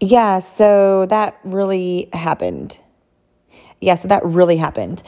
Yeah, 0.00 0.38
so 0.38 1.06
that 1.06 1.38
really 1.42 2.08
happened. 2.12 2.78
Yeah, 3.80 3.96
so 3.96 4.08
that 4.08 4.24
really 4.24 4.56
happened. 4.56 5.02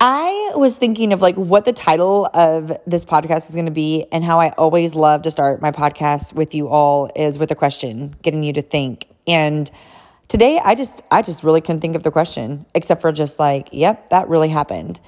I 0.00 0.52
was 0.56 0.76
thinking 0.76 1.12
of 1.12 1.22
like 1.22 1.36
what 1.36 1.64
the 1.64 1.72
title 1.72 2.28
of 2.34 2.76
this 2.86 3.04
podcast 3.04 3.48
is 3.48 3.54
going 3.54 3.66
to 3.66 3.72
be 3.72 4.06
and 4.10 4.24
how 4.24 4.40
I 4.40 4.50
always 4.50 4.96
love 4.96 5.22
to 5.22 5.30
start 5.30 5.62
my 5.62 5.70
podcast 5.70 6.32
with 6.32 6.54
you 6.54 6.68
all 6.68 7.10
is 7.14 7.38
with 7.38 7.52
a 7.52 7.54
question, 7.54 8.14
getting 8.22 8.42
you 8.42 8.52
to 8.54 8.62
think. 8.62 9.06
And 9.28 9.70
today 10.26 10.58
I 10.58 10.74
just 10.74 11.02
I 11.10 11.22
just 11.22 11.44
really 11.44 11.60
couldn't 11.60 11.82
think 11.82 11.94
of 11.94 12.02
the 12.02 12.10
question 12.10 12.66
except 12.74 13.00
for 13.00 13.12
just 13.12 13.38
like, 13.38 13.68
yep, 13.70 14.10
that 14.10 14.28
really 14.28 14.48
happened. 14.48 15.00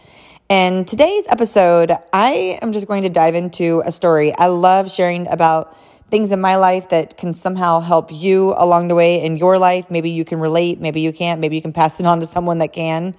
And 0.49 0.87
today's 0.87 1.25
episode, 1.29 1.91
I 2.13 2.59
am 2.63 2.73
just 2.73 2.87
going 2.87 3.03
to 3.03 3.09
dive 3.09 3.35
into 3.35 3.83
a 3.85 3.91
story. 3.91 4.33
I 4.37 4.47
love 4.47 4.91
sharing 4.91 5.27
about 5.27 5.77
things 6.15 6.31
in 6.31 6.41
my 6.41 6.55
life 6.55 6.91
that 6.91 7.17
can 7.17 7.35
somehow 7.35 7.81
help 7.81 8.13
you 8.13 8.55
along 8.57 8.87
the 8.87 8.95
way 8.95 9.21
in 9.21 9.37
your 9.37 9.59
life. 9.59 9.91
Maybe 9.91 10.11
you 10.11 10.25
can 10.25 10.39
relate, 10.39 10.81
maybe 10.81 11.01
you 11.01 11.13
can't, 11.13 11.41
maybe 11.41 11.57
you 11.57 11.63
can 11.63 11.73
pass 11.73 11.99
it 11.99 12.07
on 12.07 12.21
to 12.21 12.27
someone 12.27 12.59
that 12.59 12.73
can. 12.73 13.17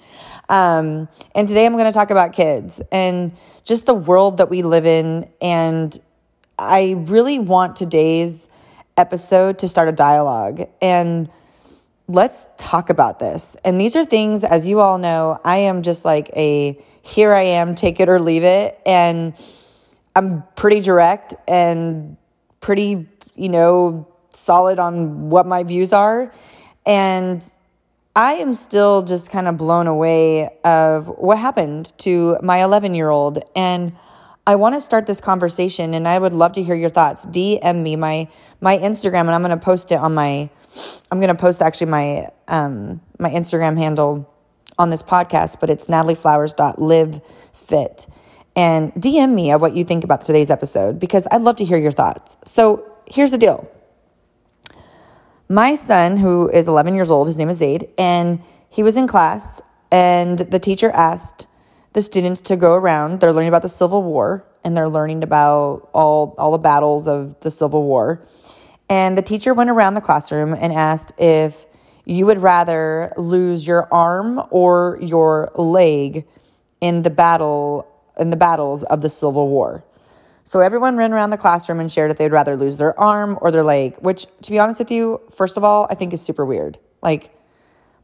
Um, 0.48 1.10
and 1.36 1.46
today 1.46 1.66
I'm 1.66 1.74
going 1.74 1.92
to 1.92 1.92
talk 1.92 2.10
about 2.10 2.32
kids 2.32 2.82
and 2.94 3.34
just 3.66 3.86
the 3.86 3.94
world 3.94 4.38
that 4.38 4.50
we 4.50 4.62
live 4.62 4.86
in. 4.86 5.30
And 5.42 6.00
I 6.58 6.96
really 6.98 7.38
want 7.38 7.76
today's 7.76 8.48
episode 8.96 9.60
to 9.60 9.68
start 9.68 9.90
a 9.90 9.92
dialogue 9.92 10.62
and 10.82 11.30
let's 12.08 12.48
talk 12.56 12.90
about 12.90 13.20
this. 13.20 13.58
And 13.66 13.78
these 13.78 13.98
are 13.98 14.06
things, 14.06 14.46
as 14.46 14.66
you 14.66 14.80
all 14.80 15.00
know, 15.00 15.38
I 15.44 15.58
am 15.58 15.82
just 15.82 16.06
like 16.06 16.30
a 16.34 16.82
here 17.02 17.34
I 17.34 17.42
am, 17.42 17.76
take 17.76 18.00
it 18.00 18.08
or 18.08 18.22
leave 18.22 18.46
it. 18.46 18.80
And 18.86 19.34
I'm 20.16 20.44
pretty 20.56 20.80
direct 20.80 21.36
and 21.46 22.16
pretty, 22.66 23.08
you 23.36 23.48
know, 23.48 24.06
solid 24.34 24.80
on 24.80 25.30
what 25.30 25.46
my 25.46 25.64
views 25.64 25.94
are. 25.94 26.34
And 26.84 27.48
I 28.16 28.34
am 28.34 28.56
still 28.56 29.04
just 29.04 29.30
kind 29.30 29.48
of 29.48 29.56
blown 29.56 29.86
away 29.86 30.50
of 30.64 31.08
what 31.08 31.38
happened 31.38 31.96
to 32.00 32.40
my 32.42 32.64
11 32.64 32.96
year 32.96 33.12
old. 33.12 33.44
And 33.56 33.96
I 34.48 34.56
want 34.56 34.74
to 34.74 34.82
start 34.82 35.06
this 35.06 35.22
conversation 35.22 35.94
and 35.94 36.08
I 36.08 36.18
would 36.18 36.34
love 36.34 36.54
to 36.54 36.64
hear 36.64 36.74
your 36.74 36.90
thoughts. 36.90 37.28
DM 37.28 37.84
me 37.84 37.96
my 37.96 38.28
my 38.62 38.80
Instagram 38.80 39.22
and 39.22 39.36
I'm 39.36 39.44
going 39.44 39.52
to 39.52 39.58
post 39.64 39.92
it 39.92 40.00
on 40.00 40.16
my 40.16 40.50
I'm 41.12 41.20
going 41.20 41.36
to 41.36 41.40
post 41.40 41.62
actually 41.62 41.92
my 41.92 42.30
um 42.48 43.00
my 43.20 43.30
Instagram 43.30 43.78
handle 43.78 44.28
on 44.80 44.90
this 44.90 45.04
podcast, 45.04 45.60
but 45.60 45.70
it's 45.70 45.88
natalieflowers.livefit. 45.88 48.08
And 48.56 48.94
DM 48.94 49.34
me 49.34 49.52
of 49.52 49.62
what 49.62 49.76
you 49.76 49.84
think 49.84 50.04
about 50.04 50.22
today's 50.22 50.50
episode 50.50 51.00
because 51.00 51.28
I'd 51.32 51.42
love 51.42 51.58
to 51.58 51.66
hear 51.66 51.78
your 51.78 51.92
thoughts. 51.92 52.38
So, 52.46 52.92
here's 53.06 53.32
the 53.32 53.38
deal. 53.38 53.70
My 55.50 55.76
son, 55.76 56.18
who 56.18 56.50
is 56.50 56.68
11 56.68 56.96
years 56.96 57.12
old, 57.12 57.28
his 57.28 57.38
name 57.38 57.50
is 57.50 57.58
Zaid, 57.58 57.90
and 57.98 58.42
he 58.70 58.82
was 58.82 58.98
in 58.98 59.08
class, 59.08 59.62
and 59.92 60.40
the 60.40 60.58
teacher 60.58 60.90
asked 60.90 61.46
the 61.94 62.02
students 62.02 62.42
to 62.42 62.56
go 62.56 62.74
around. 62.74 63.20
They're 63.20 63.32
learning 63.32 63.50
about 63.50 63.62
the 63.62 63.70
Civil 63.70 64.02
War, 64.04 64.44
and 64.64 64.76
they're 64.76 64.90
learning 64.90 65.24
about 65.24 65.90
all, 65.94 66.34
all 66.40 66.52
the 66.52 66.58
battles 66.58 67.08
of 67.08 67.40
the 67.42 67.52
Civil 67.52 67.84
War. 67.84 68.26
And 68.90 69.18
the 69.18 69.22
teacher 69.22 69.54
went 69.54 69.70
around 69.70 69.94
the 69.94 70.02
classroom 70.02 70.54
and 70.54 70.74
asked 70.74 71.14
if 71.20 71.66
you 72.06 72.26
would 72.26 72.42
rather 72.42 73.14
lose 73.18 73.68
your 73.68 73.88
arm 73.94 74.42
or 74.50 74.98
your 75.02 75.52
leg 75.56 76.26
in 76.82 77.04
the 77.04 77.10
battle 77.10 77.88
in 78.18 78.30
the 78.30 78.38
battles 78.38 78.84
of 78.84 79.02
the 79.02 79.10
Civil 79.10 79.50
War. 79.50 79.84
So 80.44 80.60
everyone 80.60 80.96
ran 80.96 81.12
around 81.12 81.32
the 81.32 81.38
classroom 81.38 81.80
and 81.80 81.92
shared 81.92 82.12
if 82.12 82.18
they'd 82.18 82.32
rather 82.32 82.56
lose 82.56 82.78
their 82.78 82.98
arm 83.00 83.38
or 83.42 83.50
their 83.50 83.64
leg, 83.64 83.96
which, 83.98 84.28
to 84.44 84.52
be 84.52 84.60
honest 84.60 84.80
with 84.80 84.92
you, 84.92 85.20
first 85.34 85.58
of 85.58 85.64
all, 85.64 85.88
I 85.90 85.96
think 85.96 86.14
is 86.14 86.22
super 86.22 86.46
weird. 86.46 86.78
Like, 87.02 87.36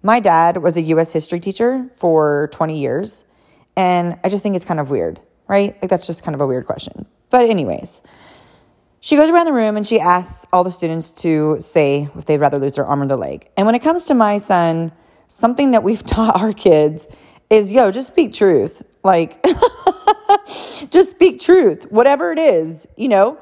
my 0.01 0.19
dad 0.19 0.57
was 0.57 0.75
a 0.75 0.81
US 0.81 1.13
history 1.13 1.39
teacher 1.39 1.87
for 1.95 2.49
20 2.51 2.79
years, 2.79 3.25
and 3.77 4.19
I 4.23 4.29
just 4.29 4.41
think 4.41 4.55
it's 4.55 4.65
kind 4.65 4.79
of 4.79 4.89
weird, 4.89 5.19
right? 5.47 5.79
Like, 5.81 5.89
that's 5.91 6.07
just 6.07 6.23
kind 6.23 6.33
of 6.33 6.41
a 6.41 6.47
weird 6.47 6.65
question. 6.65 7.05
But, 7.29 7.47
anyways, 7.47 8.01
she 9.01 9.15
goes 9.15 9.29
around 9.29 9.45
the 9.45 9.53
room 9.53 9.77
and 9.77 9.85
she 9.85 9.99
asks 9.99 10.47
all 10.51 10.63
the 10.63 10.71
students 10.71 11.11
to 11.23 11.59
say 11.59 12.09
if 12.15 12.25
they'd 12.25 12.39
rather 12.39 12.57
lose 12.57 12.73
their 12.73 12.85
arm 12.85 13.03
or 13.03 13.07
their 13.07 13.17
leg. 13.17 13.49
And 13.55 13.67
when 13.67 13.75
it 13.75 13.83
comes 13.83 14.05
to 14.05 14.15
my 14.15 14.39
son, 14.39 14.91
something 15.27 15.71
that 15.71 15.83
we've 15.83 16.03
taught 16.05 16.41
our 16.41 16.53
kids 16.53 17.07
is 17.51 17.71
yo, 17.71 17.91
just 17.91 18.07
speak 18.07 18.33
truth. 18.33 18.81
Like, 19.03 19.43
just 20.89 21.11
speak 21.11 21.39
truth, 21.39 21.91
whatever 21.91 22.31
it 22.31 22.39
is, 22.39 22.87
you 22.97 23.09
know? 23.09 23.39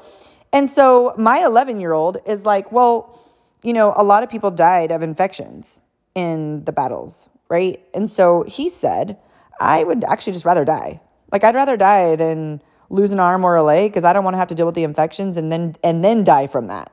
And 0.52 0.68
so 0.68 1.14
my 1.16 1.44
11 1.44 1.80
year 1.80 1.92
old 1.92 2.18
is 2.26 2.44
like, 2.44 2.72
well, 2.72 3.18
you 3.62 3.72
know, 3.72 3.94
a 3.96 4.02
lot 4.02 4.22
of 4.22 4.28
people 4.28 4.50
died 4.50 4.90
of 4.90 5.02
infections 5.02 5.80
in 6.14 6.64
the 6.64 6.72
battles, 6.72 7.28
right? 7.48 7.80
And 7.94 8.08
so 8.08 8.42
he 8.42 8.68
said, 8.68 9.16
I 9.60 9.84
would 9.84 10.02
actually 10.04 10.32
just 10.32 10.44
rather 10.44 10.64
die. 10.64 11.00
Like, 11.30 11.44
I'd 11.44 11.54
rather 11.54 11.76
die 11.76 12.16
than 12.16 12.60
lose 12.88 13.12
an 13.12 13.20
arm 13.20 13.44
or 13.44 13.54
a 13.54 13.62
leg 13.62 13.92
because 13.92 14.02
I 14.02 14.12
don't 14.12 14.24
want 14.24 14.34
to 14.34 14.38
have 14.38 14.48
to 14.48 14.54
deal 14.54 14.66
with 14.66 14.74
the 14.74 14.82
infections 14.82 15.36
and 15.36 15.52
then 15.52 15.76
and 15.84 16.04
then 16.04 16.24
die 16.24 16.48
from 16.48 16.66
that. 16.66 16.90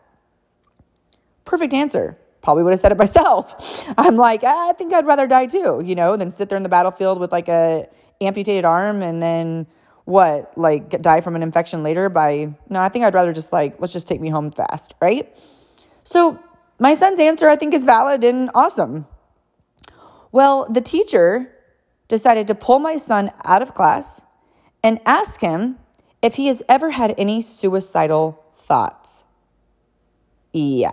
Perfect 1.46 1.74
answer. 1.74 2.18
Probably 2.42 2.64
would 2.64 2.72
have 2.72 2.80
said 2.80 2.92
it 2.92 2.98
myself. 2.98 3.90
I'm 3.98 4.16
like, 4.16 4.42
ah, 4.44 4.70
I 4.70 4.74
think 4.74 4.94
I'd 4.94 5.06
rather 5.06 5.28
die 5.28 5.48
too, 5.48 5.82
you 5.84 5.96
know, 5.96 6.16
than 6.16 6.32
sit 6.32 6.50
there 6.50 6.58
in 6.58 6.64
the 6.64 6.70
battlefield 6.70 7.20
with 7.20 7.32
like 7.32 7.48
a 7.50 7.88
amputated 8.22 8.66
arm 8.66 9.02
and 9.02 9.22
then 9.22 9.68
what, 10.06 10.58
like 10.58 11.02
die 11.02 11.22
from 11.22 11.36
an 11.36 11.44
infection 11.44 11.84
later 11.84 12.10
by, 12.10 12.54
no, 12.70 12.80
I 12.80 12.90
think 12.90 13.04
I'd 13.04 13.14
rather 13.14 13.34
just 13.34 13.52
like, 13.52 13.80
let's 13.80 13.94
just 13.94 14.08
take 14.08 14.22
me 14.22 14.30
home 14.30 14.52
fast, 14.52 14.96
right? 15.02 15.38
So 16.04 16.40
my 16.80 16.94
son's 16.94 17.20
answer, 17.20 17.50
I 17.50 17.56
think, 17.56 17.74
is 17.74 17.84
valid 17.84 18.24
and 18.24 18.50
awesome. 18.56 19.06
Well, 20.32 20.68
the 20.70 20.82
teacher 20.82 21.52
decided 22.08 22.48
to 22.48 22.56
pull 22.56 22.80
my 22.80 22.98
son 22.98 23.32
out 23.44 23.62
of 23.62 23.74
class 23.74 24.24
and 24.84 25.00
ask 25.06 25.42
him 25.42 25.78
if 26.22 26.36
he 26.36 26.48
has 26.48 26.64
ever 26.70 26.92
had 26.92 27.14
any 27.18 27.42
suicidal 27.42 28.44
thoughts. 28.56 29.26
Yeah. 30.54 30.92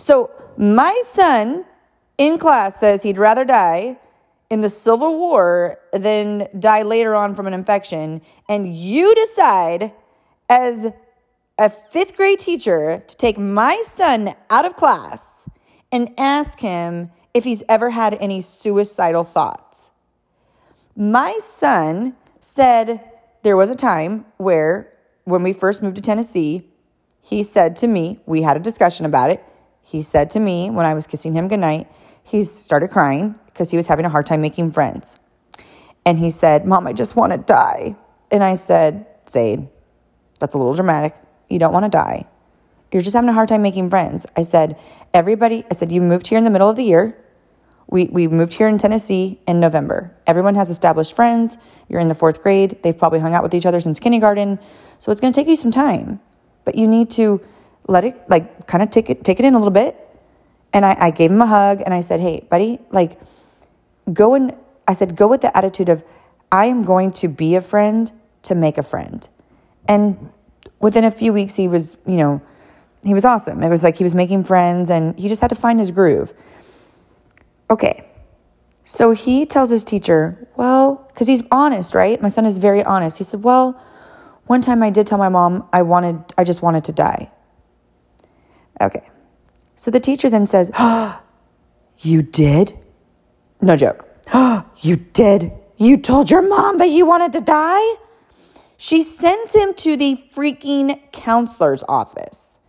So 0.00 0.30
my 0.56 1.02
son 1.04 1.66
in 2.16 2.38
class 2.38 2.80
says 2.80 3.02
he'd 3.02 3.18
rather 3.18 3.44
die 3.44 3.98
in 4.48 4.62
the 4.62 4.70
Civil 4.70 5.18
War 5.18 5.78
than 5.92 6.48
die 6.58 6.82
later 6.82 7.14
on 7.14 7.34
from 7.34 7.46
an 7.46 7.52
infection, 7.52 8.22
and 8.48 8.74
you 8.74 9.14
decide 9.14 9.92
as 10.48 10.90
a 11.58 11.68
fifth 11.68 12.16
grade 12.16 12.38
teacher 12.38 13.04
to 13.06 13.16
take 13.16 13.38
my 13.38 13.82
son 13.84 14.34
out 14.48 14.64
of 14.64 14.74
class 14.74 15.48
and 15.92 16.14
ask 16.16 16.58
him 16.58 17.10
if 17.34 17.44
he's 17.44 17.62
ever 17.68 17.90
had 17.90 18.14
any 18.14 18.40
suicidal 18.40 19.22
thoughts. 19.22 19.90
My 20.96 21.38
son 21.42 22.16
said 22.40 23.04
there 23.42 23.56
was 23.56 23.68
a 23.68 23.76
time 23.76 24.24
where, 24.38 24.92
when 25.24 25.42
we 25.42 25.52
first 25.52 25.82
moved 25.82 25.96
to 25.96 26.02
Tennessee, 26.02 26.66
he 27.20 27.42
said 27.42 27.76
to 27.76 27.86
me, 27.86 28.18
we 28.24 28.40
had 28.40 28.56
a 28.56 28.60
discussion 28.60 29.04
about 29.04 29.28
it. 29.28 29.44
He 29.82 30.02
said 30.02 30.30
to 30.30 30.40
me 30.40 30.70
when 30.70 30.86
I 30.86 30.94
was 30.94 31.06
kissing 31.06 31.34
him 31.34 31.48
goodnight, 31.48 31.90
he 32.22 32.44
started 32.44 32.90
crying 32.90 33.34
because 33.46 33.70
he 33.70 33.76
was 33.76 33.86
having 33.86 34.04
a 34.04 34.08
hard 34.08 34.26
time 34.26 34.40
making 34.40 34.72
friends. 34.72 35.18
And 36.06 36.18
he 36.18 36.30
said, 36.30 36.66
Mom, 36.66 36.86
I 36.86 36.92
just 36.92 37.16
want 37.16 37.32
to 37.32 37.38
die. 37.38 37.96
And 38.30 38.42
I 38.42 38.54
said, 38.54 39.06
Zaid, 39.28 39.68
that's 40.38 40.54
a 40.54 40.58
little 40.58 40.74
dramatic. 40.74 41.14
You 41.48 41.58
don't 41.58 41.72
want 41.72 41.84
to 41.84 41.90
die. 41.90 42.26
You're 42.92 43.02
just 43.02 43.14
having 43.14 43.30
a 43.30 43.32
hard 43.32 43.48
time 43.48 43.62
making 43.62 43.90
friends. 43.90 44.26
I 44.36 44.42
said, 44.42 44.78
Everybody, 45.14 45.64
I 45.70 45.74
said, 45.74 45.92
you 45.92 46.00
moved 46.00 46.26
here 46.26 46.38
in 46.38 46.44
the 46.44 46.50
middle 46.50 46.68
of 46.68 46.76
the 46.76 46.84
year. 46.84 47.16
We, 47.88 48.04
we 48.04 48.28
moved 48.28 48.52
here 48.52 48.68
in 48.68 48.78
Tennessee 48.78 49.40
in 49.48 49.58
November. 49.58 50.16
Everyone 50.26 50.54
has 50.54 50.70
established 50.70 51.14
friends. 51.14 51.58
You're 51.88 52.00
in 52.00 52.06
the 52.06 52.14
fourth 52.14 52.40
grade. 52.42 52.78
They've 52.82 52.96
probably 52.96 53.18
hung 53.18 53.34
out 53.34 53.42
with 53.42 53.54
each 53.54 53.66
other 53.66 53.80
since 53.80 53.98
kindergarten. 53.98 54.60
So 54.98 55.10
it's 55.10 55.20
going 55.20 55.32
to 55.32 55.38
take 55.38 55.48
you 55.48 55.56
some 55.56 55.72
time, 55.72 56.20
but 56.64 56.76
you 56.76 56.86
need 56.86 57.10
to 57.10 57.40
let 57.90 58.04
it, 58.04 58.16
like, 58.28 58.66
kind 58.66 58.82
of 58.82 58.90
take 58.90 59.10
it, 59.10 59.24
take 59.24 59.40
it 59.40 59.44
in 59.44 59.54
a 59.54 59.58
little 59.58 59.70
bit. 59.72 59.96
And 60.72 60.84
I, 60.84 60.96
I 60.98 61.10
gave 61.10 61.30
him 61.30 61.42
a 61.42 61.46
hug 61.46 61.82
and 61.84 61.92
I 61.92 62.00
said, 62.00 62.20
Hey, 62.20 62.46
buddy, 62.48 62.78
like, 62.90 63.20
go 64.12 64.34
and 64.34 64.56
I 64.86 64.92
said, 64.92 65.16
go 65.16 65.28
with 65.28 65.40
the 65.40 65.56
attitude 65.56 65.88
of, 65.88 66.02
I 66.50 66.66
am 66.66 66.82
going 66.84 67.12
to 67.12 67.28
be 67.28 67.54
a 67.54 67.60
friend 67.60 68.10
to 68.42 68.54
make 68.54 68.78
a 68.78 68.82
friend. 68.82 69.28
And 69.88 70.32
within 70.80 71.04
a 71.04 71.10
few 71.10 71.32
weeks, 71.32 71.54
he 71.54 71.68
was, 71.68 71.96
you 72.06 72.16
know, 72.16 72.42
he 73.04 73.14
was 73.14 73.24
awesome. 73.24 73.62
It 73.62 73.68
was 73.68 73.82
like 73.82 73.96
he 73.96 74.04
was 74.04 74.14
making 74.14 74.44
friends 74.44 74.90
and 74.90 75.18
he 75.18 75.28
just 75.28 75.40
had 75.40 75.50
to 75.50 75.54
find 75.54 75.78
his 75.78 75.90
groove. 75.90 76.34
Okay. 77.70 78.04
So 78.84 79.12
he 79.12 79.46
tells 79.46 79.70
his 79.70 79.84
teacher, 79.84 80.48
well, 80.56 81.06
because 81.08 81.28
he's 81.28 81.42
honest, 81.52 81.94
right? 81.94 82.20
My 82.20 82.28
son 82.28 82.44
is 82.44 82.58
very 82.58 82.82
honest. 82.82 83.18
He 83.18 83.24
said, 83.24 83.44
well, 83.44 83.80
one 84.46 84.60
time 84.60 84.82
I 84.82 84.90
did 84.90 85.06
tell 85.06 85.18
my 85.18 85.28
mom 85.28 85.68
I 85.72 85.82
wanted, 85.82 86.34
I 86.36 86.42
just 86.42 86.62
wanted 86.62 86.84
to 86.84 86.92
die. 86.92 87.30
Okay. 88.80 89.08
So 89.76 89.90
the 89.90 90.00
teacher 90.00 90.30
then 90.30 90.46
says, 90.46 90.70
oh, 90.78 91.20
you 91.98 92.22
did? 92.22 92.78
No 93.60 93.76
joke. 93.76 94.06
Oh, 94.32 94.64
you 94.80 94.96
did? 94.96 95.52
You 95.76 95.96
told 95.96 96.30
your 96.30 96.42
mom 96.42 96.78
that 96.78 96.90
you 96.90 97.06
wanted 97.06 97.32
to 97.34 97.40
die? 97.40 97.96
She 98.76 99.02
sends 99.02 99.54
him 99.54 99.74
to 99.74 99.96
the 99.96 100.22
freaking 100.34 100.98
counselor's 101.12 101.84
office 101.88 102.60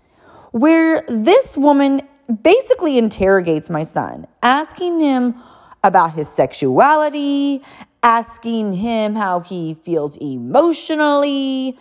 where 0.51 1.03
this 1.07 1.55
woman 1.55 2.01
basically 2.43 2.97
interrogates 2.97 3.69
my 3.69 3.83
son, 3.83 4.27
asking 4.43 4.99
him 4.99 5.35
about 5.83 6.13
his 6.13 6.29
sexuality, 6.29 7.61
asking 8.03 8.73
him 8.73 9.15
how 9.15 9.39
he 9.39 9.73
feels 9.73 10.17
emotionally. 10.17 11.77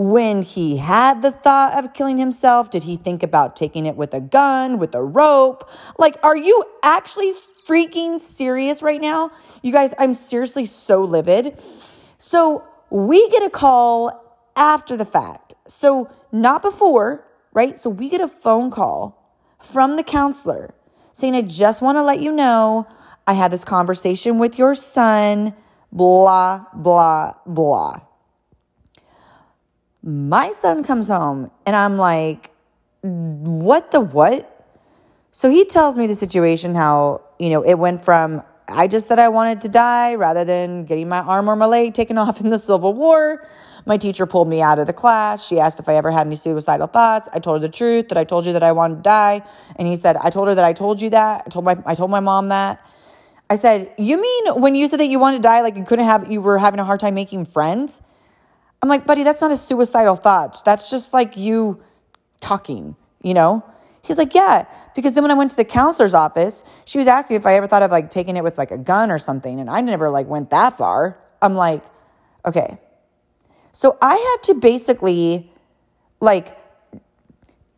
When 0.00 0.42
he 0.42 0.76
had 0.76 1.22
the 1.22 1.32
thought 1.32 1.76
of 1.76 1.92
killing 1.92 2.18
himself, 2.18 2.70
did 2.70 2.84
he 2.84 2.94
think 2.94 3.24
about 3.24 3.56
taking 3.56 3.84
it 3.84 3.96
with 3.96 4.14
a 4.14 4.20
gun, 4.20 4.78
with 4.78 4.94
a 4.94 5.02
rope? 5.02 5.68
Like, 5.98 6.16
are 6.22 6.36
you 6.36 6.62
actually 6.84 7.32
freaking 7.66 8.20
serious 8.20 8.80
right 8.80 9.00
now? 9.00 9.32
You 9.60 9.72
guys, 9.72 9.94
I'm 9.98 10.14
seriously 10.14 10.66
so 10.66 11.02
livid. 11.02 11.60
So, 12.18 12.62
we 12.90 13.28
get 13.30 13.42
a 13.42 13.50
call 13.50 14.38
after 14.54 14.96
the 14.96 15.04
fact. 15.04 15.54
So, 15.66 16.08
not 16.30 16.62
before, 16.62 17.26
right? 17.52 17.76
So, 17.76 17.90
we 17.90 18.08
get 18.08 18.20
a 18.20 18.28
phone 18.28 18.70
call 18.70 19.36
from 19.60 19.96
the 19.96 20.04
counselor 20.04 20.76
saying, 21.12 21.34
I 21.34 21.42
just 21.42 21.82
want 21.82 21.98
to 21.98 22.02
let 22.02 22.20
you 22.20 22.30
know 22.30 22.86
I 23.26 23.32
had 23.32 23.50
this 23.50 23.64
conversation 23.64 24.38
with 24.38 24.60
your 24.60 24.76
son, 24.76 25.56
blah, 25.90 26.66
blah, 26.72 27.32
blah. 27.46 28.07
My 30.08 30.52
son 30.52 30.84
comes 30.84 31.08
home 31.08 31.50
and 31.66 31.76
I'm 31.76 31.98
like, 31.98 32.50
what 33.02 33.90
the 33.90 34.00
what? 34.00 34.66
So 35.32 35.50
he 35.50 35.66
tells 35.66 35.98
me 35.98 36.06
the 36.06 36.14
situation 36.14 36.74
how, 36.74 37.20
you 37.38 37.50
know, 37.50 37.60
it 37.60 37.74
went 37.74 38.00
from 38.00 38.42
I 38.66 38.86
just 38.86 39.06
said 39.06 39.18
I 39.18 39.28
wanted 39.28 39.60
to 39.62 39.68
die 39.68 40.14
rather 40.14 40.46
than 40.46 40.86
getting 40.86 41.10
my 41.10 41.18
arm 41.18 41.50
or 41.50 41.56
my 41.56 41.66
leg 41.66 41.92
taken 41.92 42.16
off 42.16 42.40
in 42.40 42.48
the 42.48 42.58
Civil 42.58 42.94
War. 42.94 43.46
My 43.84 43.98
teacher 43.98 44.24
pulled 44.24 44.48
me 44.48 44.62
out 44.62 44.78
of 44.78 44.86
the 44.86 44.94
class. 44.94 45.46
She 45.46 45.60
asked 45.60 45.78
if 45.78 45.90
I 45.90 45.96
ever 45.96 46.10
had 46.10 46.26
any 46.26 46.36
suicidal 46.36 46.86
thoughts. 46.86 47.28
I 47.34 47.38
told 47.38 47.60
her 47.60 47.68
the 47.68 47.72
truth 47.72 48.08
that 48.08 48.16
I 48.16 48.24
told 48.24 48.46
you 48.46 48.54
that 48.54 48.62
I 48.62 48.72
wanted 48.72 48.96
to 48.96 49.02
die. 49.02 49.42
And 49.76 49.86
he 49.86 49.96
said, 49.96 50.16
I 50.16 50.30
told 50.30 50.48
her 50.48 50.54
that 50.54 50.64
I 50.64 50.72
told 50.72 51.02
you 51.02 51.10
that. 51.10 51.42
I 51.46 51.50
told 51.50 51.66
my 51.66 51.76
I 51.84 51.94
told 51.94 52.10
my 52.10 52.20
mom 52.20 52.48
that. 52.48 52.82
I 53.50 53.56
said, 53.56 53.92
You 53.98 54.18
mean 54.18 54.54
when 54.54 54.74
you 54.74 54.88
said 54.88 55.00
that 55.00 55.08
you 55.08 55.18
wanted 55.18 55.36
to 55.38 55.42
die, 55.42 55.60
like 55.60 55.76
you 55.76 55.84
couldn't 55.84 56.06
have, 56.06 56.32
you 56.32 56.40
were 56.40 56.56
having 56.56 56.80
a 56.80 56.84
hard 56.84 56.98
time 56.98 57.14
making 57.14 57.44
friends? 57.44 58.00
I'm 58.82 58.88
like, 58.88 59.06
buddy, 59.06 59.24
that's 59.24 59.40
not 59.40 59.50
a 59.50 59.56
suicidal 59.56 60.16
thought. 60.16 60.62
That's 60.64 60.90
just 60.90 61.12
like 61.12 61.36
you 61.36 61.82
talking, 62.40 62.96
you 63.22 63.34
know? 63.34 63.64
He's 64.02 64.18
like, 64.18 64.34
Yeah. 64.34 64.66
Because 64.94 65.14
then 65.14 65.22
when 65.22 65.30
I 65.30 65.34
went 65.34 65.52
to 65.52 65.56
the 65.56 65.64
counselor's 65.64 66.14
office, 66.14 66.64
she 66.84 66.98
was 66.98 67.06
asking 67.06 67.36
if 67.36 67.46
I 67.46 67.54
ever 67.54 67.68
thought 67.68 67.82
of 67.82 67.92
like 67.92 68.10
taking 68.10 68.36
it 68.36 68.42
with 68.42 68.58
like 68.58 68.72
a 68.72 68.78
gun 68.78 69.12
or 69.12 69.18
something. 69.18 69.60
And 69.60 69.70
I 69.70 69.80
never 69.80 70.10
like 70.10 70.26
went 70.26 70.50
that 70.50 70.76
far. 70.76 71.16
I'm 71.40 71.54
like, 71.54 71.84
okay. 72.44 72.78
So 73.70 73.96
I 74.02 74.16
had 74.16 74.42
to 74.44 74.54
basically 74.54 75.52
like 76.20 76.58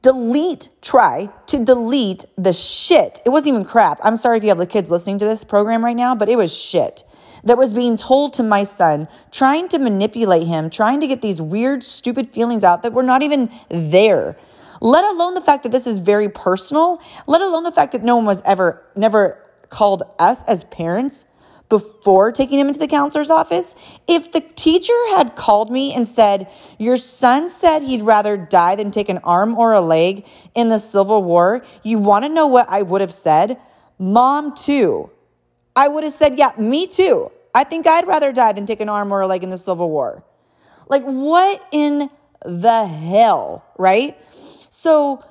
delete, 0.01 0.71
try 0.81 1.29
to 1.49 1.63
delete 1.63 2.25
the 2.39 2.55
shit. 2.55 3.21
It 3.27 3.29
wasn't 3.29 3.55
even 3.55 3.65
crap. 3.67 4.01
I'm 4.03 4.17
sorry 4.17 4.39
if 4.39 4.43
you 4.43 4.49
have 4.49 4.57
the 4.57 4.67
kids 4.67 4.91
listening 4.91 5.19
to 5.19 5.27
this 5.27 5.45
program 5.45 5.85
right 5.85 5.97
now, 5.97 6.15
but 6.15 6.31
it 6.31 6.37
was 6.37 6.57
shit 6.57 7.05
that 7.45 7.59
was 7.59 7.73
being 7.73 7.97
told 7.97 8.33
to 8.35 8.43
my 8.43 8.65
son, 8.65 9.09
trying 9.31 9.69
to 9.69 9.79
manipulate 9.79 10.47
him, 10.47 10.71
trying 10.71 11.01
to 11.01 11.07
get 11.07 11.23
these 11.23 11.41
weird, 11.41 11.83
stupid 11.83 12.33
feelings 12.33 12.65
out 12.65 12.83
that 12.83 12.93
were 12.93 13.03
not 13.03 13.23
even 13.23 13.51
there. 13.69 14.37
Let 14.81 15.05
alone 15.05 15.35
the 15.35 15.41
fact 15.41 15.63
that 15.65 15.73
this 15.73 15.87
is 15.87 15.99
very 15.99 16.29
personal, 16.29 17.01
let 17.27 17.43
alone 17.43 17.65
the 17.65 17.73
fact 17.73 17.93
that 17.93 18.03
no 18.03 18.17
one 18.17 18.25
was 18.25 18.43
ever, 18.45 18.83
never 18.97 19.45
called 19.69 20.03
us 20.19 20.43
as 20.45 20.65
parents 20.65 21.27
before 21.71 22.33
taking 22.33 22.59
him 22.59 22.67
into 22.67 22.81
the 22.81 22.89
counselor's 22.89 23.31
office, 23.31 23.75
if 24.07 24.33
the 24.33 24.41
teacher 24.41 24.93
had 25.11 25.37
called 25.37 25.71
me 25.71 25.95
and 25.95 26.07
said, 26.07 26.51
Your 26.79 26.97
son 26.97 27.49
said 27.49 27.85
he'd 27.85 28.03
rather 28.03 28.37
die 28.37 28.75
than 28.75 28.91
take 28.91 29.09
an 29.09 29.19
arm 29.19 29.57
or 29.57 29.73
a 29.73 29.81
leg 29.81 30.27
in 30.55 30.69
the 30.69 30.79
Civil 30.79 31.23
War, 31.23 31.65
you 31.83 31.99
want 31.99 32.25
to 32.25 32.29
know 32.29 32.47
what 32.47 32.69
I 32.69 32.83
would 32.83 33.01
have 33.01 33.13
said? 33.13 33.59
Mom, 33.99 34.55
too. 34.55 35.11
I 35.75 35.89
would 35.89 36.05
have 36.05 36.13
said, 36.13 36.39
Yeah, 36.39 36.53
me 36.59 36.87
too. 36.87 37.31
I 37.55 37.65
think 37.65 37.87
I'd 37.87 38.07
rather 38.07 38.33
die 38.33 38.53
than 38.53 38.67
take 38.67 38.81
an 38.81 38.89
arm 38.89 39.13
or 39.13 39.21
a 39.21 39.27
leg 39.27 39.43
in 39.43 39.51
the 39.51 39.59
Civil 39.59 39.91
War. 39.91 40.23
Like, 40.89 41.03
what 41.03 41.67
in 41.73 42.11
the 42.45 42.87
hell, 42.87 43.65
right? 43.79 44.17
So, 44.71 45.25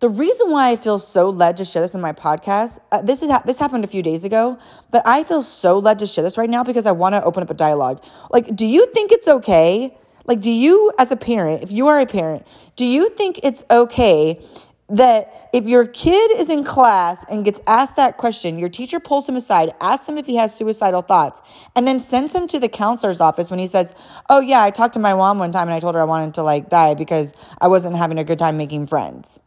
the 0.00 0.08
reason 0.08 0.50
why 0.50 0.70
I 0.70 0.76
feel 0.76 0.98
so 0.98 1.30
led 1.30 1.56
to 1.56 1.64
share 1.64 1.80
this 1.80 1.94
in 1.94 2.00
my 2.00 2.12
podcast, 2.12 2.78
uh, 2.92 3.00
this 3.00 3.22
is 3.22 3.30
ha- 3.30 3.42
this 3.46 3.58
happened 3.58 3.84
a 3.84 3.86
few 3.86 4.02
days 4.02 4.24
ago, 4.24 4.58
but 4.90 5.02
I 5.06 5.24
feel 5.24 5.40
so 5.40 5.78
led 5.78 5.98
to 6.00 6.06
share 6.06 6.22
this 6.22 6.36
right 6.36 6.50
now 6.50 6.62
because 6.62 6.84
I 6.84 6.92
want 6.92 7.14
to 7.14 7.24
open 7.24 7.42
up 7.42 7.50
a 7.50 7.54
dialogue. 7.54 8.02
Like, 8.30 8.54
do 8.54 8.66
you 8.66 8.86
think 8.92 9.12
it's 9.12 9.28
okay? 9.28 9.96
Like, 10.26 10.40
do 10.40 10.50
you, 10.50 10.92
as 10.98 11.10
a 11.10 11.16
parent, 11.16 11.62
if 11.62 11.70
you 11.70 11.86
are 11.86 12.00
a 12.00 12.06
parent, 12.06 12.46
do 12.76 12.84
you 12.84 13.10
think 13.10 13.40
it's 13.42 13.64
okay 13.70 14.40
that 14.88 15.48
if 15.52 15.66
your 15.66 15.86
kid 15.86 16.32
is 16.32 16.50
in 16.50 16.62
class 16.62 17.24
and 17.30 17.44
gets 17.44 17.60
asked 17.66 17.96
that 17.96 18.18
question, 18.18 18.58
your 18.58 18.68
teacher 18.68 19.00
pulls 19.00 19.26
him 19.28 19.34
aside, 19.34 19.72
asks 19.80 20.08
him 20.08 20.18
if 20.18 20.26
he 20.26 20.36
has 20.36 20.54
suicidal 20.54 21.00
thoughts, 21.00 21.40
and 21.74 21.86
then 21.86 21.98
sends 21.98 22.34
him 22.34 22.46
to 22.48 22.58
the 22.58 22.68
counselor's 22.68 23.20
office 23.20 23.50
when 23.50 23.58
he 23.58 23.66
says, 23.66 23.94
Oh, 24.28 24.40
yeah, 24.40 24.62
I 24.62 24.70
talked 24.70 24.94
to 24.94 25.00
my 25.00 25.14
mom 25.14 25.38
one 25.38 25.52
time 25.52 25.68
and 25.68 25.74
I 25.74 25.80
told 25.80 25.94
her 25.94 26.00
I 26.00 26.04
wanted 26.04 26.34
to 26.34 26.42
like 26.42 26.68
die 26.68 26.94
because 26.94 27.32
I 27.60 27.68
wasn't 27.68 27.96
having 27.96 28.18
a 28.18 28.24
good 28.24 28.38
time 28.38 28.58
making 28.58 28.86
friends. 28.86 29.40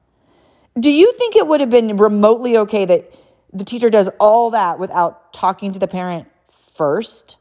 Do 0.80 0.90
you 0.90 1.14
think 1.14 1.36
it 1.36 1.46
would 1.46 1.60
have 1.60 1.70
been 1.70 1.98
remotely 1.98 2.58
okay 2.58 2.86
that 2.86 3.14
the 3.54 3.64
teacher 3.64 3.90
does 3.90 4.10
all 4.20 4.52
that 4.52 4.80
without 4.80 5.34
talking 5.34 5.72
to 5.72 5.80
the 5.80 5.88
parent 5.88 6.28
first? 6.52 7.38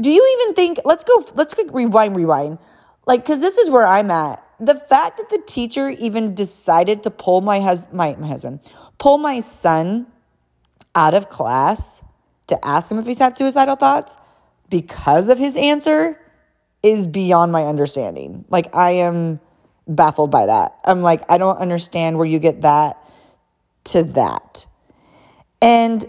Do 0.00 0.10
you 0.10 0.38
even 0.40 0.54
think, 0.54 0.80
let's 0.84 1.04
go, 1.04 1.24
let's 1.34 1.54
rewind, 1.70 2.16
rewind. 2.16 2.58
Like, 3.06 3.24
cause 3.24 3.40
this 3.40 3.58
is 3.58 3.68
where 3.68 3.86
I'm 3.86 4.10
at. 4.10 4.44
The 4.60 4.74
fact 4.74 5.18
that 5.18 5.28
the 5.28 5.40
teacher 5.46 5.90
even 5.90 6.34
decided 6.34 7.02
to 7.04 7.10
pull 7.10 7.40
my 7.40 7.60
hus- 7.60 7.86
my, 7.92 8.16
my 8.16 8.26
husband, 8.26 8.60
pull 8.98 9.18
my 9.18 9.40
son 9.40 10.06
out 10.94 11.14
of 11.14 11.28
class 11.28 12.02
to 12.48 12.64
ask 12.64 12.90
him 12.90 12.98
if 12.98 13.06
he's 13.06 13.18
had 13.18 13.36
suicidal 13.36 13.76
thoughts 13.76 14.16
because 14.68 15.28
of 15.28 15.38
his 15.38 15.56
answer 15.56 16.20
is 16.82 17.06
beyond 17.06 17.52
my 17.52 17.66
understanding. 17.66 18.44
Like, 18.48 18.74
I 18.74 18.92
am, 18.92 19.40
baffled 19.88 20.30
by 20.30 20.46
that. 20.46 20.78
I'm 20.84 21.00
like, 21.00 21.22
I 21.30 21.38
don't 21.38 21.56
understand 21.58 22.18
where 22.18 22.26
you 22.26 22.38
get 22.38 22.62
that 22.62 22.98
to 23.84 24.02
that. 24.02 24.66
And 25.62 26.04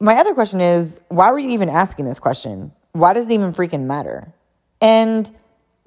my 0.00 0.16
other 0.16 0.34
question 0.34 0.60
is, 0.60 1.00
why 1.08 1.30
were 1.30 1.38
you 1.38 1.50
even 1.50 1.68
asking 1.68 2.04
this 2.04 2.18
question? 2.18 2.72
Why 2.92 3.14
does 3.14 3.30
it 3.30 3.34
even 3.34 3.52
freaking 3.52 3.84
matter? 3.84 4.32
And 4.80 5.30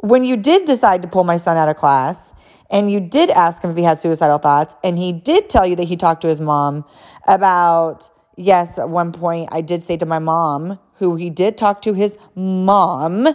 when 0.06 0.24
you 0.24 0.38
did 0.38 0.66
decide 0.66 1.02
to 1.02 1.08
pull 1.08 1.24
my 1.24 1.38
son 1.38 1.58
out 1.58 1.68
of 1.68 1.76
class 1.76 2.34
and 2.70 2.92
you 2.92 3.00
did 3.00 3.30
ask 3.30 3.64
him 3.64 3.72
if 3.72 3.78
he 3.78 3.84
had 3.84 4.00
suicidal 4.00 4.38
thoughts, 4.38 4.76
and 4.84 4.98
he 4.98 5.14
did 5.14 5.50
tell 5.50 5.66
you 5.66 5.76
that 5.76 5.84
he 5.88 5.98
talked 5.98 6.22
to 6.22 6.28
his 6.28 6.40
mom 6.40 6.86
about, 7.28 8.10
yes, 8.38 8.80
at 8.80 8.90
one 8.90 9.12
point 9.12 9.50
I 9.52 9.62
did 9.62 9.84
say 9.84 9.98
to 9.98 10.06
my 10.06 10.20
mom, 10.20 10.80
who 10.96 11.16
he 11.16 11.30
did 11.30 11.58
talk 11.58 11.82
to 11.84 11.94
his 11.94 12.18
mom, 12.36 13.28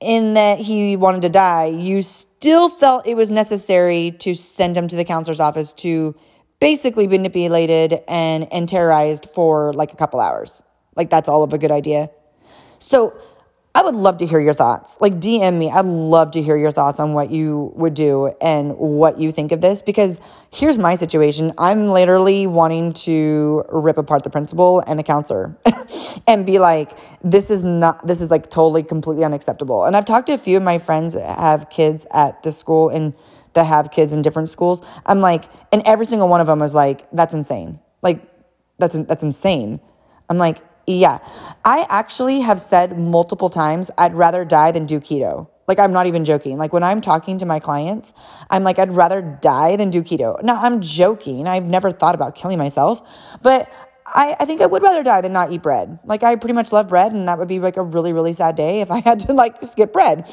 in 0.00 0.34
that 0.34 0.58
he 0.58 0.96
wanted 0.96 1.22
to 1.22 1.28
die, 1.28 1.66
you 1.66 2.02
still 2.02 2.70
felt 2.70 3.06
it 3.06 3.16
was 3.16 3.30
necessary 3.30 4.10
to 4.20 4.34
send 4.34 4.76
him 4.76 4.88
to 4.88 4.96
the 4.96 5.04
counselor's 5.04 5.40
office 5.40 5.74
to 5.74 6.14
basically 6.58 7.06
be 7.06 7.18
manipulated 7.18 8.00
and, 8.08 8.50
and 8.52 8.68
terrorized 8.68 9.28
for 9.34 9.74
like 9.74 9.92
a 9.92 9.96
couple 9.96 10.20
hours. 10.20 10.62
Like, 10.96 11.10
that's 11.10 11.28
all 11.28 11.42
of 11.42 11.52
a 11.52 11.58
good 11.58 11.70
idea. 11.70 12.10
So, 12.78 13.14
I 13.72 13.82
would 13.82 13.94
love 13.94 14.18
to 14.18 14.26
hear 14.26 14.40
your 14.40 14.54
thoughts. 14.54 15.00
Like, 15.00 15.20
DM 15.20 15.56
me. 15.56 15.70
I'd 15.70 15.84
love 15.84 16.32
to 16.32 16.42
hear 16.42 16.56
your 16.56 16.72
thoughts 16.72 16.98
on 16.98 17.12
what 17.12 17.30
you 17.30 17.72
would 17.76 17.94
do 17.94 18.32
and 18.40 18.76
what 18.76 19.20
you 19.20 19.30
think 19.30 19.52
of 19.52 19.60
this 19.60 19.80
because 19.80 20.20
here's 20.52 20.76
my 20.76 20.96
situation. 20.96 21.52
I'm 21.56 21.86
literally 21.86 22.48
wanting 22.48 22.92
to 23.04 23.64
rip 23.68 23.96
apart 23.96 24.24
the 24.24 24.30
principal 24.30 24.80
and 24.80 24.98
the 24.98 25.04
counselor 25.04 25.56
and 26.26 26.44
be 26.44 26.58
like, 26.58 26.90
this 27.22 27.48
is 27.48 27.62
not, 27.62 28.04
this 28.04 28.20
is 28.20 28.28
like 28.28 28.50
totally, 28.50 28.82
completely 28.82 29.24
unacceptable. 29.24 29.84
And 29.84 29.96
I've 29.96 30.04
talked 30.04 30.26
to 30.26 30.32
a 30.32 30.38
few 30.38 30.56
of 30.56 30.64
my 30.64 30.78
friends 30.78 31.14
that 31.14 31.38
have 31.38 31.70
kids 31.70 32.08
at 32.10 32.42
the 32.42 32.50
school 32.50 32.88
and 32.88 33.14
that 33.52 33.64
have 33.64 33.92
kids 33.92 34.12
in 34.12 34.20
different 34.20 34.48
schools. 34.48 34.82
I'm 35.06 35.20
like, 35.20 35.44
and 35.70 35.82
every 35.86 36.06
single 36.06 36.26
one 36.28 36.40
of 36.40 36.48
them 36.48 36.58
was 36.58 36.74
like, 36.74 37.08
that's 37.12 37.34
insane. 37.34 37.78
Like, 38.02 38.20
that's, 38.78 38.98
that's 38.98 39.22
insane. 39.22 39.80
I'm 40.28 40.38
like, 40.38 40.58
yeah. 40.98 41.18
I 41.64 41.86
actually 41.88 42.40
have 42.40 42.60
said 42.60 42.98
multiple 42.98 43.50
times, 43.50 43.90
I'd 43.98 44.14
rather 44.14 44.44
die 44.44 44.72
than 44.72 44.86
do 44.86 45.00
keto. 45.00 45.48
Like, 45.68 45.78
I'm 45.78 45.92
not 45.92 46.06
even 46.06 46.24
joking. 46.24 46.58
Like, 46.58 46.72
when 46.72 46.82
I'm 46.82 47.00
talking 47.00 47.38
to 47.38 47.46
my 47.46 47.60
clients, 47.60 48.12
I'm 48.50 48.64
like, 48.64 48.78
I'd 48.78 48.94
rather 48.94 49.20
die 49.22 49.76
than 49.76 49.90
do 49.90 50.02
keto. 50.02 50.42
Now, 50.42 50.60
I'm 50.60 50.80
joking. 50.80 51.46
I've 51.46 51.66
never 51.66 51.92
thought 51.92 52.14
about 52.14 52.34
killing 52.34 52.58
myself, 52.58 53.02
but 53.42 53.70
I, 54.06 54.36
I 54.40 54.44
think 54.46 54.60
I 54.62 54.66
would 54.66 54.82
rather 54.82 55.04
die 55.04 55.20
than 55.20 55.32
not 55.32 55.52
eat 55.52 55.62
bread. 55.62 56.00
Like, 56.04 56.24
I 56.24 56.34
pretty 56.36 56.54
much 56.54 56.72
love 56.72 56.88
bread, 56.88 57.12
and 57.12 57.28
that 57.28 57.38
would 57.38 57.46
be 57.46 57.60
like 57.60 57.76
a 57.76 57.82
really, 57.82 58.12
really 58.12 58.32
sad 58.32 58.56
day 58.56 58.80
if 58.80 58.90
I 58.90 59.00
had 59.00 59.20
to 59.20 59.32
like 59.32 59.62
skip 59.64 59.92
bread. 59.92 60.28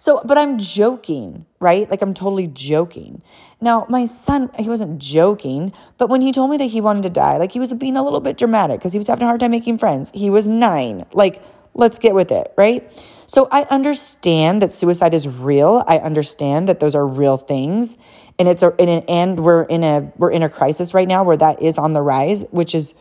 So, 0.00 0.22
but 0.24 0.38
I'm 0.38 0.56
joking, 0.56 1.44
right? 1.58 1.90
Like, 1.90 2.00
I'm 2.00 2.14
totally 2.14 2.46
joking. 2.46 3.20
Now, 3.60 3.84
my 3.90 4.06
son, 4.06 4.50
he 4.58 4.66
wasn't 4.66 4.98
joking, 4.98 5.74
but 5.98 6.08
when 6.08 6.22
he 6.22 6.32
told 6.32 6.50
me 6.50 6.56
that 6.56 6.64
he 6.64 6.80
wanted 6.80 7.02
to 7.02 7.10
die, 7.10 7.36
like, 7.36 7.52
he 7.52 7.60
was 7.60 7.74
being 7.74 7.98
a 7.98 8.02
little 8.02 8.20
bit 8.20 8.38
dramatic 8.38 8.80
because 8.80 8.94
he 8.94 8.98
was 8.98 9.08
having 9.08 9.24
a 9.24 9.26
hard 9.26 9.40
time 9.40 9.50
making 9.50 9.76
friends. 9.76 10.10
He 10.14 10.30
was 10.30 10.48
nine. 10.48 11.04
Like, 11.12 11.42
let's 11.74 11.98
get 11.98 12.14
with 12.14 12.32
it, 12.32 12.50
right? 12.56 12.90
So 13.26 13.46
I 13.52 13.64
understand 13.64 14.62
that 14.62 14.72
suicide 14.72 15.12
is 15.12 15.28
real. 15.28 15.84
I 15.86 15.98
understand 15.98 16.70
that 16.70 16.80
those 16.80 16.94
are 16.94 17.06
real 17.06 17.36
things 17.36 17.98
and 18.38 18.48
it's 18.48 18.62
a 18.62 18.74
and, 18.80 19.04
and 19.06 19.44
we're 19.44 19.64
in 19.64 19.84
a 19.84 20.10
we're 20.16 20.30
in 20.30 20.42
a 20.42 20.48
crisis 20.48 20.94
right 20.94 21.06
now 21.06 21.22
where 21.24 21.36
that 21.36 21.60
is 21.60 21.76
on 21.76 21.92
the 21.92 22.00
rise, 22.00 22.46
which 22.50 22.74
is 22.74 22.94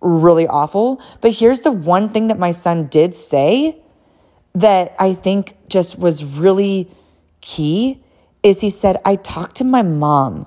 really 0.00 0.48
awful. 0.48 1.00
But 1.20 1.34
here's 1.34 1.60
the 1.60 1.70
one 1.70 2.08
thing 2.08 2.26
that 2.26 2.38
my 2.38 2.50
son 2.50 2.88
did 2.88 3.14
say 3.14 3.80
that 4.56 4.96
I 4.98 5.12
think 5.12 5.54
just 5.68 5.98
was 5.98 6.24
really 6.24 6.90
key 7.42 8.02
is 8.42 8.62
he 8.62 8.70
said, 8.70 8.96
I 9.04 9.16
talked 9.16 9.56
to 9.56 9.64
my 9.64 9.82
mom. 9.82 10.46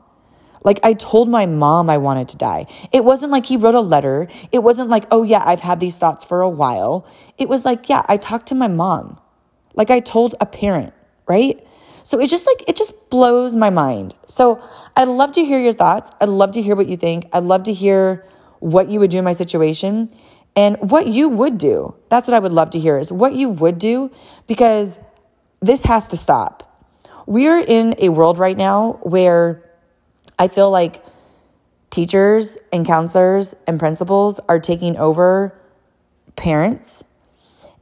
Like 0.63 0.79
I 0.83 0.93
told 0.93 1.29
my 1.29 1.45
mom 1.45 1.91
I 1.91 1.97
wanted 1.99 2.27
to 2.29 2.37
die. 2.37 2.65
It 2.91 3.05
wasn't 3.05 3.31
like 3.31 3.45
he 3.45 3.55
wrote 3.55 3.75
a 3.75 3.81
letter. 3.81 4.27
It 4.51 4.59
wasn't 4.59 4.89
like, 4.89 5.05
oh 5.11 5.21
yeah, 5.21 5.43
I've 5.45 5.61
had 5.61 5.79
these 5.79 5.97
thoughts 5.97 6.25
for 6.25 6.41
a 6.41 6.49
while. 6.49 7.05
It 7.37 7.47
was 7.47 7.65
like, 7.65 7.87
yeah, 7.87 8.03
I 8.09 8.17
talked 8.17 8.47
to 8.47 8.55
my 8.55 8.67
mom. 8.67 9.19
Like 9.75 9.91
I 9.91 9.99
told 9.99 10.33
a 10.41 10.45
parent, 10.47 10.93
right? 11.27 11.63
So 12.01 12.19
it 12.19 12.29
just 12.29 12.47
like, 12.47 12.67
it 12.67 12.75
just 12.75 13.11
blows 13.11 13.55
my 13.55 13.69
mind. 13.69 14.15
So 14.25 14.61
I'd 14.97 15.07
love 15.07 15.33
to 15.33 15.45
hear 15.45 15.59
your 15.59 15.73
thoughts. 15.73 16.09
I'd 16.19 16.29
love 16.29 16.51
to 16.53 16.63
hear 16.63 16.75
what 16.75 16.87
you 16.87 16.97
think. 16.97 17.27
I'd 17.31 17.43
love 17.43 17.63
to 17.63 17.73
hear 17.73 18.25
what 18.59 18.89
you 18.89 18.99
would 18.99 19.11
do 19.11 19.19
in 19.19 19.23
my 19.23 19.33
situation 19.33 20.09
and 20.59 20.75
what 20.91 21.07
you 21.07 21.29
would 21.29 21.57
do. 21.57 21.95
That's 22.09 22.27
what 22.27 22.35
I 22.35 22.39
would 22.39 22.51
love 22.51 22.71
to 22.71 22.79
hear 22.79 22.97
is 22.99 23.13
what 23.13 23.33
you 23.33 23.47
would 23.47 23.79
do 23.79 24.11
because 24.45 24.99
this 25.61 25.83
has 25.85 26.09
to 26.09 26.17
stop. 26.17 26.85
We're 27.25 27.59
in 27.59 27.95
a 27.99 28.09
world 28.09 28.37
right 28.37 28.57
now 28.57 28.99
where 29.03 29.63
I 30.37 30.49
feel 30.49 30.69
like 30.69 31.01
teachers 31.91 32.57
and 32.73 32.85
counselors 32.85 33.55
and 33.67 33.79
principals 33.79 34.41
are 34.49 34.59
taking 34.59 34.97
over 34.97 35.57
parents 36.35 37.05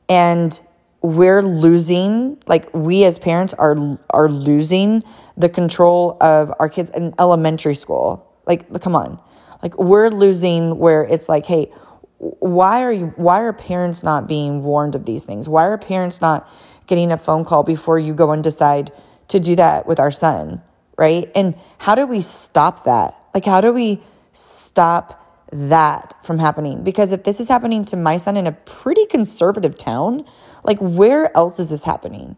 and 0.08 0.62
we're 1.02 1.42
losing 1.42 2.38
like 2.46 2.72
we 2.76 3.06
as 3.06 3.18
parents 3.18 3.56
are 3.56 3.98
are 4.12 4.30
losing 4.30 5.04
the 5.36 5.50
control 5.50 6.16
of 6.22 6.54
our 6.60 6.70
kids 6.70 6.92
in 6.92 7.14
elementary 7.18 7.76
school 7.76 8.26
like 8.46 8.62
come 8.82 8.96
on 8.96 9.20
like 9.62 9.78
we're 9.78 10.10
losing 10.10 10.78
where 10.78 11.04
it's 11.04 11.28
like 11.30 11.46
hey 11.46 11.72
why 12.20 12.84
are 12.84 12.92
you 12.92 13.08
why 13.16 13.42
are 13.42 13.54
parents 13.54 14.04
not 14.04 14.28
being 14.28 14.64
warned 14.64 14.96
of 14.96 15.06
these 15.06 15.24
things? 15.24 15.48
Why 15.48 15.66
are 15.66 15.78
parents 15.78 16.22
not 16.22 16.50
getting 16.88 17.12
a 17.12 17.18
phone 17.18 17.46
call 17.46 17.64
before 17.64 18.00
you 18.00 18.14
go 18.14 18.32
and 18.32 18.44
decide 18.44 18.92
to 19.28 19.40
do 19.40 19.56
that 19.56 19.86
with 19.88 20.00
our 20.00 20.12
son 20.12 20.62
right? 20.98 21.32
And 21.36 21.56
how 21.78 21.94
do 21.96 22.08
we 22.08 22.22
stop 22.22 22.86
that? 22.86 23.14
Like 23.34 23.46
how 23.46 23.62
do 23.62 23.72
we 23.72 24.02
stop 24.32 25.46
that 25.52 26.16
from 26.24 26.40
happening? 26.40 26.84
Because 26.84 27.12
if 27.12 27.24
this 27.24 27.40
is 27.40 27.48
happening 27.48 27.86
to 27.86 27.98
my 27.98 28.18
son 28.18 28.36
in 28.36 28.48
a 28.48 28.52
pretty 28.52 29.06
conservative 29.06 29.78
town 29.78 30.26
like 30.64 30.80
where 30.80 31.36
else 31.36 31.60
is 31.60 31.70
this 31.70 31.84
happening 31.84 32.36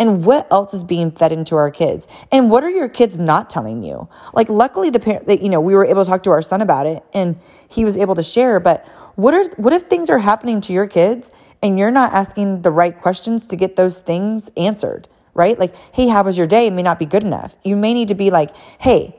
and 0.00 0.24
what 0.24 0.50
else 0.50 0.72
is 0.72 0.82
being 0.82 1.12
fed 1.12 1.30
into 1.30 1.54
our 1.56 1.70
kids? 1.70 2.08
And 2.32 2.50
what 2.50 2.64
are 2.64 2.70
your 2.70 2.88
kids 2.88 3.18
not 3.18 3.50
telling 3.50 3.84
you? 3.84 4.08
Like 4.32 4.48
luckily 4.48 4.88
the 4.88 4.98
parent 4.98 5.26
that 5.26 5.42
you 5.42 5.50
know 5.50 5.60
we 5.60 5.74
were 5.74 5.84
able 5.84 6.02
to 6.02 6.10
talk 6.10 6.22
to 6.24 6.30
our 6.30 6.40
son 6.40 6.62
about 6.62 6.86
it 6.86 7.04
and 7.12 7.38
he 7.68 7.84
was 7.84 7.96
able 7.96 8.16
to 8.16 8.22
share 8.22 8.58
but 8.58 8.84
what 9.14 9.34
are 9.34 9.44
what 9.56 9.72
if 9.74 9.82
things 9.82 10.08
are 10.08 10.18
happening 10.18 10.62
to 10.62 10.72
your 10.72 10.88
kids 10.88 11.30
and 11.62 11.78
you're 11.78 11.90
not 11.90 12.14
asking 12.14 12.62
the 12.62 12.70
right 12.70 12.98
questions 12.98 13.46
to 13.48 13.56
get 13.56 13.76
those 13.76 14.00
things 14.00 14.50
answered 14.56 15.06
right? 15.34 15.58
Like 15.58 15.76
hey 15.94 16.08
how 16.08 16.24
was 16.24 16.36
your 16.36 16.46
day? 16.46 16.66
It 16.66 16.72
may 16.72 16.82
not 16.82 16.98
be 16.98 17.06
good 17.06 17.22
enough. 17.22 17.54
You 17.62 17.76
may 17.76 17.92
need 17.92 18.08
to 18.08 18.14
be 18.14 18.30
like 18.30 18.56
hey 18.80 19.14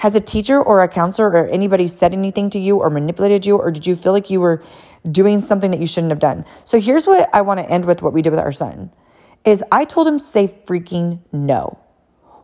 has 0.00 0.16
a 0.16 0.20
teacher 0.20 0.60
or 0.60 0.82
a 0.82 0.88
counselor 0.88 1.30
or 1.30 1.46
anybody 1.46 1.86
said 1.86 2.12
anything 2.12 2.50
to 2.50 2.58
you 2.58 2.78
or 2.78 2.90
manipulated 2.90 3.46
you 3.46 3.56
or 3.56 3.70
did 3.70 3.86
you 3.86 3.94
feel 3.94 4.12
like 4.12 4.28
you 4.28 4.40
were 4.40 4.64
doing 5.08 5.40
something 5.40 5.70
that 5.70 5.80
you 5.80 5.86
shouldn't 5.86 6.10
have 6.10 6.18
done? 6.18 6.44
So 6.64 6.80
here's 6.80 7.06
what 7.06 7.30
i 7.32 7.42
want 7.42 7.60
to 7.60 7.70
end 7.70 7.84
with 7.84 8.02
what 8.02 8.12
we 8.12 8.20
did 8.20 8.30
with 8.30 8.40
our 8.40 8.50
son 8.52 8.90
is 9.44 9.62
I 9.70 9.84
told 9.84 10.08
him 10.08 10.18
say 10.18 10.48
freaking 10.48 11.20
no. 11.32 11.78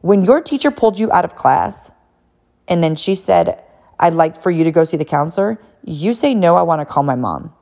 When 0.02 0.25
your 0.25 0.40
teacher 0.40 0.71
pulled 0.71 0.99
you 0.99 1.11
out 1.12 1.25
of 1.25 1.35
class 1.35 1.90
and 2.69 2.83
then 2.83 2.95
she 2.95 3.14
said, 3.14 3.62
I'd 3.99 4.14
like 4.14 4.40
for 4.40 4.50
you 4.50 4.64
to 4.64 4.71
go 4.71 4.85
see 4.85 4.97
the 4.97 5.04
counselor, 5.04 5.61
you 5.85 6.14
say 6.14 6.35
no, 6.35 6.57
I 6.57 6.62
want 6.62 6.80
to 6.80 6.87
call 6.87 7.02
my 7.02 7.16
mom. 7.16 7.52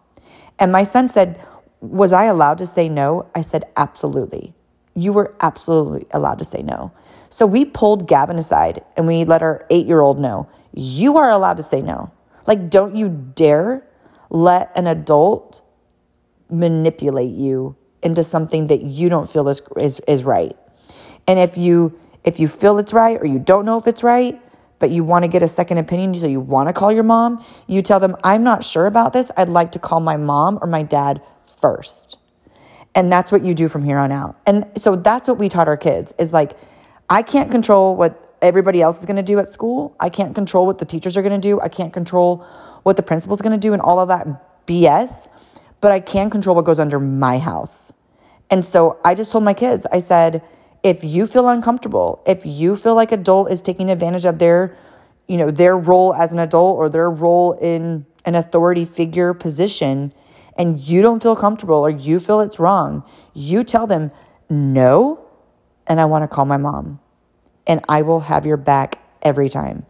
And 0.59 0.73
my 0.73 0.83
son 0.83 1.09
said, 1.09 1.41
Was 1.81 2.13
I 2.13 2.25
allowed 2.25 2.59
to 2.59 2.67
say 2.67 2.89
no? 2.89 3.29
I 3.35 3.41
said, 3.41 3.65
Absolutely. 3.77 4.55
You 4.95 5.13
were 5.13 5.35
absolutely 5.41 6.07
allowed 6.11 6.39
to 6.41 6.45
say 6.45 6.63
no. 6.63 6.93
So 7.31 7.47
we 7.47 7.65
pulled 7.65 8.09
Gavin 8.09 8.39
aside 8.39 8.85
and 8.97 9.07
we 9.07 9.25
let 9.25 9.43
our 9.43 9.67
eight 9.71 9.87
year 9.87 10.01
old 10.01 10.19
know, 10.19 10.49
You 10.73 11.17
are 11.17 11.31
allowed 11.31 11.57
to 11.59 11.63
say 11.63 11.81
no. 11.81 12.13
Like, 12.47 12.71
don't 12.71 12.97
you 12.97 13.09
dare 13.09 13.87
let 14.31 14.71
an 14.77 14.87
adult 14.87 15.61
manipulate 16.51 17.35
you 17.35 17.77
into 18.03 18.23
something 18.23 18.69
that 18.69 18.83
you 18.83 19.09
don't 19.09 19.31
feel 19.31 19.49
is, 19.49 19.63
is, 19.77 20.01
is 20.07 20.25
right. 20.25 20.57
And 21.27 21.39
if 21.39 21.59
you 21.59 21.99
if 22.25 22.39
you 22.39 22.49
feel 22.49 22.79
it's 22.79 22.93
right 22.93 23.17
or 23.21 23.27
you 23.27 23.39
don't 23.39 23.65
know 23.65 23.79
if 23.79 23.87
it's 23.87 24.03
right, 24.03 24.41
but 24.79 24.91
you 24.91 25.03
want 25.03 25.25
to 25.25 25.29
get 25.29 25.43
a 25.43 25.49
second 25.49 25.79
opinion, 25.79 26.15
so 26.15 26.27
you 26.27 26.41
want 26.41 26.69
to 26.69 26.73
call 26.73 26.93
your 26.93 27.03
mom, 27.03 27.45
you 27.67 27.81
tell 27.83 28.01
them, 28.01 28.17
I'm 28.23 28.45
not 28.45 28.63
sure 28.63 28.87
about 28.87 29.13
this. 29.13 29.31
I'd 29.37 29.49
like 29.49 29.73
to 29.73 29.79
call 29.79 30.01
my 30.01 30.17
mom 30.17 30.59
or 30.61 30.67
my 30.67 30.83
dad 30.83 31.23
first. 31.61 32.19
And 32.95 33.11
that's 33.11 33.33
what 33.33 33.45
you 33.45 33.55
do 33.55 33.69
from 33.69 33.85
here 33.85 33.99
on 33.99 34.13
out. 34.13 34.37
And 34.47 34.67
so 34.77 34.97
that's 34.97 35.29
what 35.29 35.39
we 35.39 35.49
taught 35.49 35.69
our 35.69 35.77
kids 35.77 36.15
is 36.19 36.33
like, 36.33 36.53
I 37.09 37.23
can't 37.23 37.51
control 37.51 37.97
what 37.97 38.37
everybody 38.43 38.83
else 38.83 38.99
is 38.99 39.07
going 39.07 39.17
to 39.17 39.23
do 39.23 39.39
at 39.39 39.49
school. 39.49 39.97
I 39.99 40.11
can't 40.11 40.35
control 40.35 40.67
what 40.67 40.79
the 40.79 40.85
teachers 40.85 41.17
are 41.17 41.23
going 41.23 41.41
to 41.41 41.49
do. 41.49 41.61
I 41.61 41.69
can't 41.69 41.93
control 41.93 42.45
what 42.83 42.97
the 42.97 43.03
principal's 43.03 43.41
going 43.41 43.59
to 43.59 43.67
do 43.67 43.73
and 43.73 43.83
all 43.83 43.99
of 43.99 44.09
that 44.09 44.67
BS 44.67 45.29
but 45.81 45.93
I 45.93 46.01
can 46.01 46.31
control 46.31 46.57
what 46.57 46.65
goes 46.65 46.79
under 46.79 46.99
my 46.99 47.39
house. 47.39 47.93
And 48.51 48.65
so 48.65 48.99
I 49.05 49.15
just 49.15 49.31
told 49.31 49.45
my 49.45 49.55
kids, 49.55 49.87
I 49.93 49.99
said, 49.99 50.43
if 50.83 51.05
you 51.05 51.27
feel 51.27 51.49
uncomfortable, 51.49 52.23
if 52.27 52.47
you 52.47 52.77
feel 52.77 52.95
like 52.95 53.13
adult 53.13 53.51
is 53.51 53.61
taking 53.61 53.91
advantage 53.91 54.25
of 54.25 54.39
their, 54.39 54.77
you 55.27 55.37
know, 55.37 55.51
their 55.51 55.77
role 55.77 56.15
as 56.15 56.33
an 56.33 56.39
adult 56.39 56.79
or 56.79 56.89
their 56.89 57.11
role 57.11 57.53
in 57.53 58.07
an 58.25 58.35
authority 58.35 58.85
figure 58.85 59.35
position 59.35 60.13
and 60.57 60.81
you 60.81 61.03
don't 61.03 61.23
feel 61.23 61.37
comfortable 61.37 61.77
or 61.77 61.91
you 61.91 62.21
feel 62.21 62.41
it's 62.41 62.59
wrong, 62.59 63.05
you 63.35 63.63
tell 63.63 63.87
them, 63.87 64.11
"No, 64.51 65.21
and 65.87 66.01
I 66.01 66.05
want 66.07 66.23
to 66.23 66.29
call 66.29 66.45
my 66.45 66.57
mom." 66.57 67.01
And 67.67 67.85
I 67.89 68.03
will 68.03 68.21
have 68.21 68.47
your 68.47 68.57
back 68.57 68.99
every 69.23 69.49
time. 69.49 69.87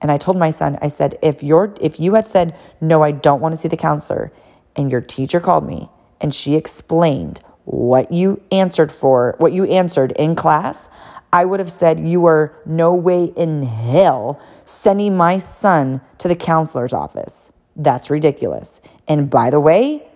And 0.00 0.10
I 0.10 0.16
told 0.16 0.36
my 0.36 0.50
son, 0.50 0.78
I 0.82 0.88
said, 0.88 1.18
if 1.22 1.42
you're 1.42 1.74
if 1.80 2.00
you 2.00 2.14
had 2.14 2.26
said, 2.26 2.54
"No, 2.80 3.02
I 3.02 3.12
don't 3.12 3.40
want 3.40 3.52
to 3.52 3.56
see 3.56 3.68
the 3.68 3.76
counselor," 3.76 4.32
and 4.76 4.90
your 4.90 5.00
teacher 5.00 5.40
called 5.40 5.66
me 5.66 5.88
and 6.20 6.34
she 6.34 6.54
explained 6.54 7.40
what 7.64 8.12
you 8.12 8.42
answered 8.50 8.90
for, 8.90 9.34
what 9.38 9.52
you 9.52 9.64
answered 9.66 10.12
in 10.12 10.34
class, 10.34 10.88
I 11.32 11.44
would 11.44 11.60
have 11.60 11.70
said 11.70 12.00
you 12.00 12.20
were 12.20 12.54
no 12.66 12.94
way 12.94 13.24
in 13.24 13.62
hell 13.62 14.40
sending 14.64 15.16
my 15.16 15.38
son 15.38 16.00
to 16.18 16.28
the 16.28 16.36
counselor's 16.36 16.92
office. 16.92 17.52
That's 17.76 18.10
ridiculous. 18.10 18.80
And 19.08 19.30
by 19.30 19.50
the 19.50 19.60
way, 19.60 20.06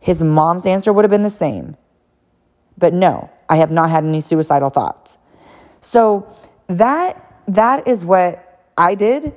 his 0.00 0.22
mom's 0.22 0.66
answer 0.66 0.92
would 0.92 1.04
have 1.04 1.10
been 1.10 1.22
the 1.22 1.30
same. 1.30 1.76
But 2.78 2.94
no, 2.94 3.30
I 3.48 3.56
have 3.56 3.70
not 3.70 3.90
had 3.90 4.04
any 4.04 4.20
suicidal 4.20 4.70
thoughts. 4.70 5.18
So 5.80 6.26
that 6.68 7.42
that 7.48 7.86
is 7.86 8.04
what 8.04 8.70
I 8.78 8.94
did 8.94 9.34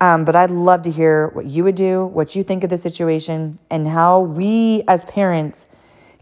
um, 0.00 0.24
but 0.24 0.36
I'd 0.36 0.50
love 0.50 0.82
to 0.82 0.90
hear 0.90 1.28
what 1.28 1.46
you 1.46 1.64
would 1.64 1.74
do, 1.74 2.06
what 2.06 2.36
you 2.36 2.42
think 2.42 2.64
of 2.64 2.70
the 2.70 2.78
situation, 2.78 3.54
and 3.70 3.86
how 3.86 4.20
we 4.20 4.82
as 4.86 5.04
parents 5.04 5.66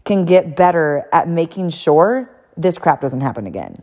can 0.03 0.25
get 0.25 0.55
better 0.55 1.07
at 1.11 1.27
making 1.27 1.69
sure 1.69 2.29
this 2.55 2.77
crap 2.77 3.01
doesn't 3.01 3.21
happen 3.21 3.45
again. 3.45 3.81